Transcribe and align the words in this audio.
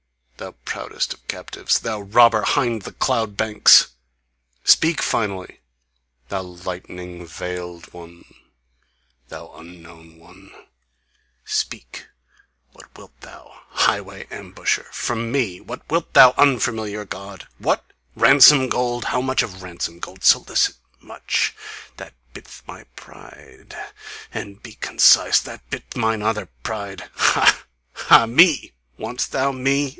Thy 0.37 0.49
proudest 0.65 1.13
of 1.13 1.27
captives, 1.27 1.77
Thou 1.81 2.01
robber 2.01 2.41
'hind 2.41 2.81
the 2.81 2.91
cloud 2.93 3.37
banks... 3.37 3.89
Speak 4.63 4.99
finally! 4.99 5.59
Thou 6.29 6.41
lightning 6.41 7.27
veiled 7.27 7.93
one! 7.93 8.25
Thou 9.27 9.53
unknown 9.53 10.17
one! 10.17 10.51
Speak! 11.45 12.07
What 12.73 12.87
wilt 12.97 13.11
thou, 13.21 13.53
highway 13.69 14.25
ambusher, 14.31 14.87
from 14.91 15.31
ME? 15.31 15.61
What 15.61 15.87
WILT 15.91 16.13
thou, 16.15 16.33
unfamiliar 16.35 17.05
God? 17.05 17.47
What? 17.59 17.85
Ransom 18.15 18.69
gold? 18.69 19.05
How 19.05 19.21
much 19.21 19.43
of 19.43 19.61
ransom 19.61 19.99
gold? 19.99 20.23
Solicit 20.23 20.77
much 20.99 21.53
that 21.97 22.15
bid'th 22.33 22.63
my 22.65 22.85
pride! 22.95 23.75
And 24.33 24.63
be 24.63 24.73
concise 24.73 25.39
that 25.41 25.69
bid'th 25.69 25.95
mine 25.95 26.23
other 26.23 26.47
pride! 26.63 27.07
Ha! 27.13 27.65
Ha! 27.93 28.25
ME 28.25 28.71
wantst 28.97 29.29
thou? 29.33 29.51
me? 29.51 29.89